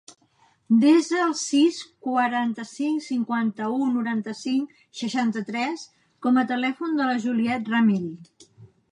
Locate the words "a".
6.43-6.45